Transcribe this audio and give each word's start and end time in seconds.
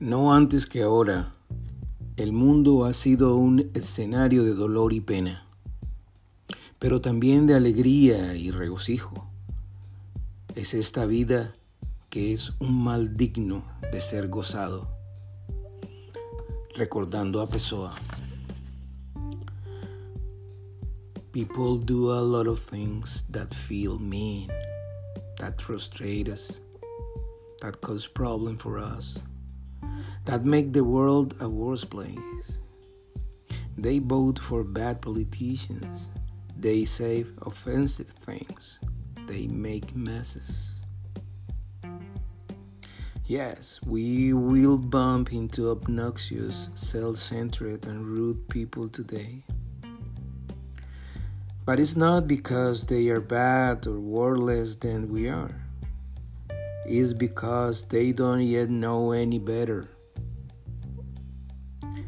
No 0.00 0.32
antes 0.32 0.66
que 0.66 0.82
ahora, 0.82 1.32
el 2.16 2.32
mundo 2.32 2.84
ha 2.84 2.92
sido 2.92 3.36
un 3.36 3.70
escenario 3.74 4.44
de 4.44 4.54
dolor 4.54 4.92
y 4.92 5.00
pena, 5.00 5.46
pero 6.78 7.00
también 7.00 7.46
de 7.46 7.54
alegría 7.54 8.34
y 8.36 8.50
regocijo. 8.50 9.28
Es 10.54 10.74
esta 10.74 11.04
vida 11.04 11.54
que 12.10 12.32
es 12.32 12.52
un 12.58 12.82
mal 12.82 13.16
digno 13.16 13.64
de 13.92 14.00
ser 14.00 14.28
gozado. 14.28 14.97
Recordando 16.78 17.42
a 17.42 17.46
Pessoa. 17.48 17.92
People 21.32 21.76
do 21.76 22.12
a 22.12 22.22
lot 22.22 22.46
of 22.46 22.60
things 22.60 23.24
that 23.30 23.52
feel 23.52 23.98
mean, 23.98 24.48
that 25.40 25.60
frustrate 25.60 26.28
us, 26.28 26.60
that 27.62 27.80
cause 27.80 28.06
problem 28.06 28.58
for 28.58 28.78
us, 28.78 29.18
that 30.24 30.44
make 30.44 30.72
the 30.72 30.84
world 30.84 31.34
a 31.40 31.48
worse 31.48 31.84
place. 31.84 32.46
They 33.76 33.98
vote 33.98 34.38
for 34.38 34.62
bad 34.62 35.02
politicians. 35.02 36.06
They 36.56 36.84
say 36.84 37.24
offensive 37.42 38.10
things. 38.24 38.78
They 39.26 39.48
make 39.48 39.96
messes. 39.96 40.77
Yes, 43.28 43.78
we 43.84 44.32
will 44.32 44.78
bump 44.78 45.34
into 45.34 45.68
obnoxious, 45.68 46.70
self 46.74 47.18
centered, 47.18 47.84
and 47.84 48.06
rude 48.06 48.48
people 48.48 48.88
today. 48.88 49.44
But 51.66 51.78
it's 51.78 51.94
not 51.94 52.26
because 52.26 52.86
they 52.86 53.08
are 53.08 53.20
bad 53.20 53.86
or 53.86 54.00
worthless 54.00 54.76
than 54.76 55.10
we 55.12 55.28
are. 55.28 55.60
It's 56.86 57.12
because 57.12 57.84
they 57.84 58.12
don't 58.12 58.40
yet 58.40 58.70
know 58.70 59.12
any 59.12 59.38
better. 59.38 59.90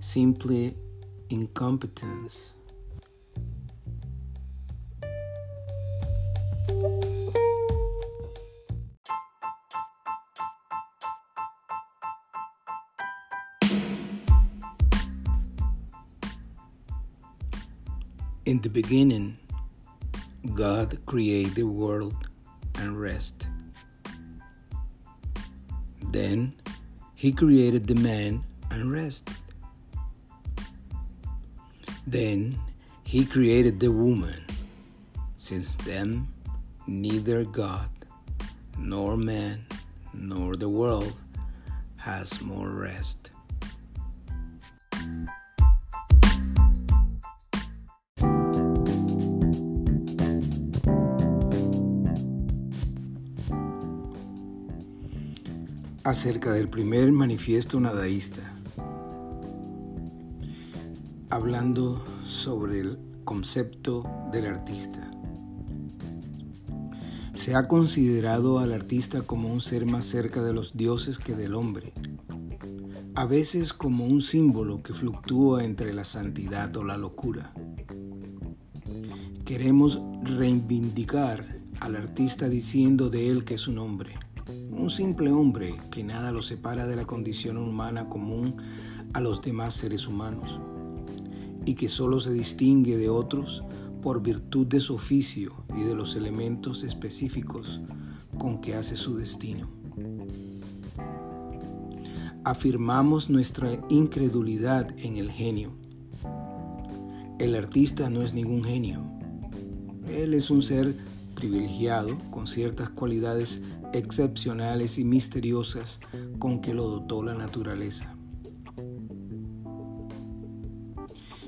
Simply 0.00 0.76
incompetence. 1.30 2.54
In 18.46 18.60
the 18.60 18.68
beginning, 18.68 19.38
God 20.52 20.98
created 21.06 21.54
the 21.54 21.62
world 21.62 22.28
and 22.74 23.00
rest. 23.00 23.46
Then 26.10 26.52
he 27.14 27.32
created 27.32 27.86
the 27.86 27.94
man 27.94 28.44
and 28.70 28.92
rested. 28.92 29.34
Then 32.06 32.58
he 33.02 33.24
created 33.24 33.80
the 33.80 33.90
woman. 33.90 34.44
Since 35.38 35.76
then, 35.76 36.28
neither 36.86 37.44
God, 37.44 37.88
nor 38.76 39.16
man, 39.16 39.64
nor 40.12 40.54
the 40.54 40.68
world 40.68 41.16
has 41.96 42.42
more 42.42 42.68
rest. 42.68 43.30
Acerca 56.04 56.52
del 56.52 56.68
primer 56.68 57.10
manifiesto 57.12 57.80
nadaísta, 57.80 58.42
hablando 61.30 62.04
sobre 62.26 62.80
el 62.80 62.98
concepto 63.24 64.04
del 64.30 64.46
artista. 64.46 65.10
Se 67.32 67.54
ha 67.54 67.68
considerado 67.68 68.58
al 68.58 68.74
artista 68.74 69.22
como 69.22 69.50
un 69.50 69.62
ser 69.62 69.86
más 69.86 70.04
cerca 70.04 70.42
de 70.42 70.52
los 70.52 70.76
dioses 70.76 71.18
que 71.18 71.34
del 71.34 71.54
hombre, 71.54 71.94
a 73.14 73.24
veces 73.24 73.72
como 73.72 74.04
un 74.04 74.20
símbolo 74.20 74.82
que 74.82 74.92
fluctúa 74.92 75.64
entre 75.64 75.94
la 75.94 76.04
santidad 76.04 76.76
o 76.76 76.84
la 76.84 76.98
locura. 76.98 77.54
Queremos 79.46 80.02
reivindicar 80.22 81.60
al 81.80 81.96
artista 81.96 82.50
diciendo 82.50 83.08
de 83.08 83.30
él 83.30 83.44
que 83.46 83.54
es 83.54 83.68
un 83.68 83.78
hombre 83.78 84.18
un 84.76 84.90
simple 84.90 85.30
hombre 85.30 85.74
que 85.90 86.02
nada 86.02 86.32
lo 86.32 86.42
separa 86.42 86.86
de 86.86 86.96
la 86.96 87.04
condición 87.04 87.56
humana 87.56 88.08
común 88.08 88.56
a 89.12 89.20
los 89.20 89.40
demás 89.40 89.74
seres 89.74 90.08
humanos 90.08 90.58
y 91.64 91.74
que 91.74 91.88
solo 91.88 92.20
se 92.20 92.32
distingue 92.32 92.96
de 92.96 93.08
otros 93.08 93.62
por 94.02 94.20
virtud 94.20 94.66
de 94.66 94.80
su 94.80 94.94
oficio 94.94 95.54
y 95.76 95.82
de 95.82 95.94
los 95.94 96.16
elementos 96.16 96.82
específicos 96.82 97.80
con 98.38 98.60
que 98.60 98.74
hace 98.74 98.96
su 98.96 99.16
destino. 99.16 99.68
Afirmamos 102.44 103.30
nuestra 103.30 103.70
incredulidad 103.88 104.92
en 104.98 105.16
el 105.16 105.30
genio. 105.30 105.70
El 107.38 107.54
artista 107.54 108.10
no 108.10 108.22
es 108.22 108.34
ningún 108.34 108.64
genio. 108.64 109.02
Él 110.10 110.34
es 110.34 110.50
un 110.50 110.60
ser 110.60 110.94
privilegiado 111.34 112.18
con 112.30 112.46
ciertas 112.46 112.90
cualidades 112.90 113.62
excepcionales 113.94 114.98
y 114.98 115.04
misteriosas 115.04 116.00
con 116.38 116.60
que 116.60 116.74
lo 116.74 116.88
dotó 116.88 117.22
la 117.22 117.34
naturaleza. 117.34 118.16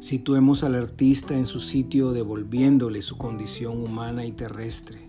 Situemos 0.00 0.64
al 0.64 0.74
artista 0.74 1.36
en 1.36 1.46
su 1.46 1.60
sitio 1.60 2.10
devolviéndole 2.10 3.02
su 3.02 3.16
condición 3.16 3.80
humana 3.80 4.26
y 4.26 4.32
terrestre, 4.32 5.08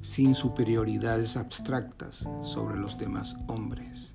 sin 0.00 0.34
superioridades 0.34 1.36
abstractas 1.36 2.26
sobre 2.42 2.78
los 2.78 2.96
demás 2.96 3.36
hombres. 3.48 4.14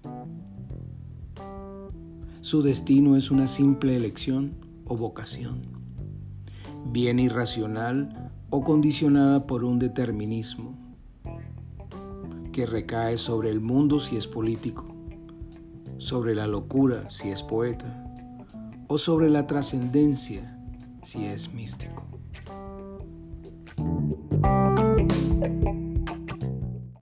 Su 2.41 2.63
destino 2.63 3.15
es 3.15 3.29
una 3.29 3.45
simple 3.45 3.95
elección 3.95 4.55
o 4.85 4.97
vocación, 4.97 5.61
bien 6.87 7.19
irracional 7.19 8.31
o 8.49 8.63
condicionada 8.63 9.45
por 9.45 9.63
un 9.63 9.77
determinismo 9.77 10.80
que 12.51 12.65
recae 12.65 13.17
sobre 13.17 13.49
el 13.49 13.61
mundo 13.61 13.99
si 13.99 14.17
es 14.17 14.27
político, 14.27 14.85
sobre 15.97 16.35
la 16.35 16.47
locura 16.47 17.09
si 17.09 17.29
es 17.29 17.43
poeta, 17.43 18.03
o 18.87 18.97
sobre 18.97 19.29
la 19.29 19.47
trascendencia 19.47 20.57
si 21.03 21.25
es 21.25 21.53
místico. 21.53 22.20